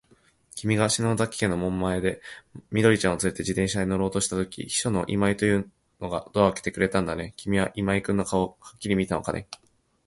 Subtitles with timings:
[0.55, 2.23] きみが篠崎家の門前で、
[2.71, 7.35] 緑ちゃんをつれて自動車に乗ろうとしたとき、秘書の今井というのがドアをあけてくれたんだね。
[7.37, 9.47] きみは今井君の顔をはっきり見たのかね。